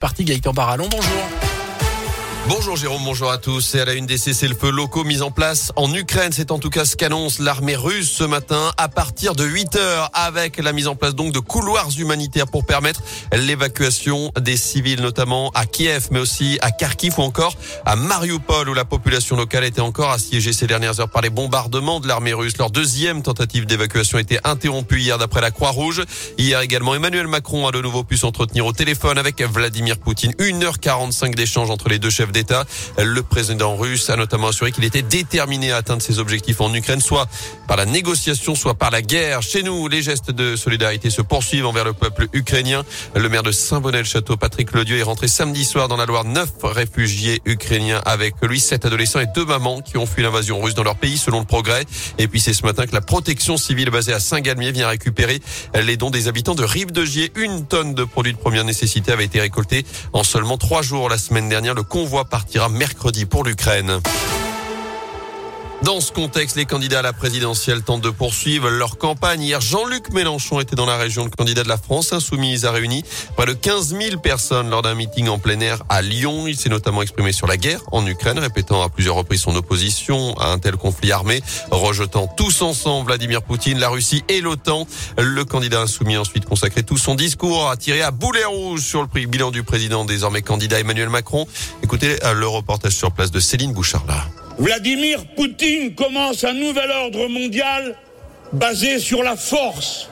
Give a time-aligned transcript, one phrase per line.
[0.00, 1.39] Parti Gaëtan Barallon, bonjour.
[2.48, 3.74] Bonjour Jérôme, bonjour à tous.
[3.74, 6.70] Et à la une des cessez-le-feu locaux mis en place en Ukraine, c'est en tout
[6.70, 10.88] cas ce qu'annonce l'armée russe ce matin à partir de 8 heures avec la mise
[10.88, 16.18] en place donc de couloirs humanitaires pour permettre l'évacuation des civils notamment à Kiev mais
[16.18, 20.66] aussi à Kharkiv ou encore à Mariupol où la population locale était encore assiégée ces
[20.66, 22.56] dernières heures par les bombardements de l'armée russe.
[22.58, 26.02] Leur deuxième tentative d'évacuation a été interrompue hier d'après la Croix-Rouge.
[26.38, 30.32] Hier également, Emmanuel Macron a de nouveau pu s'entretenir au téléphone avec Vladimir Poutine.
[30.32, 32.64] 1h45 d'échange entre les deux chefs d'État.
[32.98, 37.00] Le président russe a notamment assuré qu'il était déterminé à atteindre ses objectifs en Ukraine,
[37.00, 37.28] soit
[37.66, 39.42] par la négociation, soit par la guerre.
[39.42, 42.84] Chez nous, les gestes de solidarité se poursuivent envers le peuple ukrainien.
[43.14, 46.24] Le maire de Saint-Bonnet-le-Château, Patrick Ledieu, est rentré samedi soir dans la Loire.
[46.24, 50.74] Neuf réfugiés ukrainiens avec lui, sept adolescents et deux mamans qui ont fui l'invasion russe
[50.74, 51.84] dans leur pays, selon le progrès.
[52.18, 55.40] Et puis c'est ce matin que la protection civile basée à Saint-Galmier vient récupérer
[55.74, 57.32] les dons des habitants de Rive-de-Gier.
[57.36, 61.18] Une tonne de produits de première nécessité avait été récoltée en seulement trois jours la
[61.18, 61.74] semaine dernière.
[61.74, 64.00] Le convoi partira mercredi pour l'Ukraine.
[65.90, 69.42] Dans ce contexte, les candidats à la présidentielle tentent de poursuivre leur campagne.
[69.42, 71.24] Hier, Jean-Luc Mélenchon était dans la région.
[71.24, 73.04] Le candidat de la France insoumise a réuni
[73.36, 76.46] près de 15 000 personnes lors d'un meeting en plein air à Lyon.
[76.46, 80.38] Il s'est notamment exprimé sur la guerre en Ukraine, répétant à plusieurs reprises son opposition
[80.38, 84.86] à un tel conflit armé, rejetant tous ensemble Vladimir Poutine, la Russie et l'OTAN.
[85.18, 89.02] Le candidat insoumis a ensuite consacré tout son discours à tirer à boulet rouge sur
[89.02, 91.48] le bilan du président désormais candidat Emmanuel Macron.
[91.82, 94.28] Écoutez le reportage sur place de Céline Bouchard-là.
[94.60, 97.96] Vladimir Poutine commence un nouvel ordre mondial
[98.52, 100.10] basé sur la force.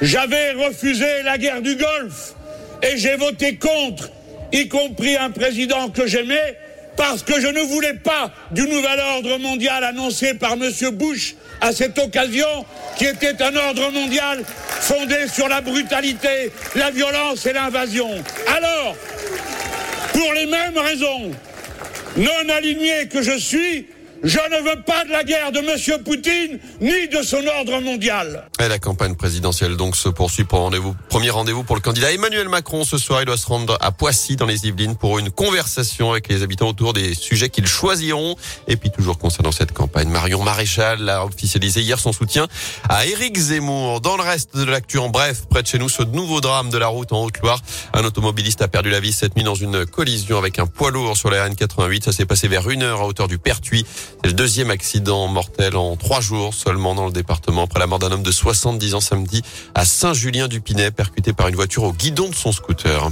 [0.00, 2.34] J'avais refusé la guerre du Golfe
[2.80, 4.08] et j'ai voté contre,
[4.52, 6.56] y compris un président que j'aimais,
[6.96, 10.70] parce que je ne voulais pas du nouvel ordre mondial annoncé par M.
[10.92, 12.64] Bush à cette occasion,
[12.96, 14.44] qui était un ordre mondial
[14.80, 18.10] fondé sur la brutalité, la violence et l'invasion.
[18.46, 18.94] Alors,
[20.12, 21.32] pour les mêmes raisons,
[22.16, 23.86] non aligné que je suis,
[24.26, 26.02] je ne veux pas de la guerre de M.
[26.02, 28.48] Poutine ni de son ordre mondial.
[28.60, 30.96] Et la campagne présidentielle donc se poursuit pour rendez-vous.
[31.08, 33.22] Premier rendez-vous pour le candidat Emmanuel Macron ce soir.
[33.22, 36.68] Il doit se rendre à Poissy dans les Yvelines pour une conversation avec les habitants
[36.68, 38.34] autour des sujets qu'ils choisiront.
[38.66, 42.48] Et puis toujours concernant cette campagne, Marion Maréchal a officialisé hier son soutien
[42.88, 44.00] à Éric Zemmour.
[44.00, 46.78] Dans le reste de l'actu en bref, près de chez nous, ce nouveau drame de
[46.78, 47.62] la route en Haute-Loire.
[47.94, 51.16] Un automobiliste a perdu la vie cette nuit dans une collision avec un poids lourd
[51.16, 52.02] sur la RN88.
[52.02, 53.86] Ça s'est passé vers une heure à hauteur du Pertuis.
[54.22, 57.98] C'est le deuxième accident mortel en trois jours seulement dans le département après la mort
[57.98, 59.42] d'un homme de 70 ans samedi
[59.74, 63.08] à Saint-Julien-du-Pinet percuté par une voiture au guidon de son scooter.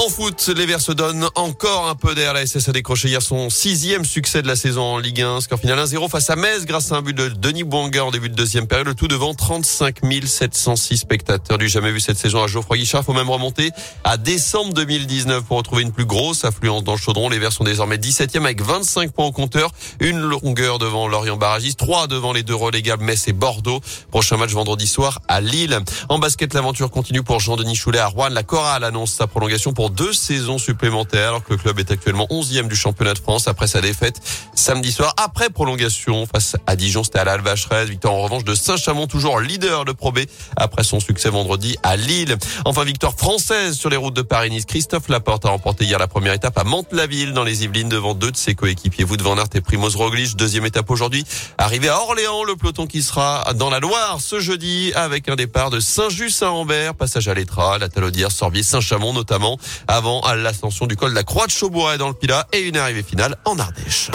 [0.00, 2.32] En foot, les Verts se donnent encore un peu d'air.
[2.32, 5.40] La SS a décroché hier son sixième succès de la saison en Ligue 1.
[5.40, 8.28] Score final 1-0 face à Metz grâce à un but de Denis Bouanga en début
[8.28, 8.86] de deuxième période.
[8.86, 11.58] Le tout devant 35 706 spectateurs.
[11.58, 13.04] Du jamais vu cette saison à Geoffroy Guichard.
[13.04, 13.72] Faut même remonter
[14.04, 17.28] à décembre 2019 pour retrouver une plus grosse affluence dans le chaudron.
[17.28, 19.72] Les Verts sont désormais 17e avec 25 points au compteur.
[19.98, 21.74] Une longueur devant Lorient Barragis.
[21.74, 23.80] Trois devant les deux relégables Metz et Bordeaux.
[24.12, 25.76] Prochain match vendredi soir à Lille.
[26.08, 28.28] En basket, l'aventure continue pour Jean-Denis Choulet à Rouen.
[28.28, 32.26] La chorale annonce sa prolongation pour deux saisons supplémentaires alors que le club est actuellement
[32.30, 34.20] 11e du championnat de France après sa défaite
[34.54, 37.04] samedi soir après prolongation face à Dijon.
[37.04, 40.20] C'était à la Alvacheresse victoire en revanche de Saint-Chamond toujours leader de Pro B
[40.56, 42.36] après son succès vendredi à Lille.
[42.64, 44.64] Enfin victoire française sur les routes de Paris-Nice.
[44.64, 48.30] Christophe Laporte a remporté hier la première étape à Mantes-la-Ville dans les Yvelines devant deux
[48.30, 50.36] de ses coéquipiers Wout van Aert et Primoz Roglic.
[50.36, 51.24] Deuxième étape aujourd'hui
[51.56, 55.70] arrivé à Orléans le peloton qui sera dans la Loire ce jeudi avec un départ
[55.70, 61.10] de Saint-Just-Saint-Ambert passage à l'Étra la Talaudière Sorbier Saint-Chamond notamment avant à l'ascension du col
[61.10, 64.10] de la Croix de Chaubois dans le Pilat et une arrivée finale en Ardèche.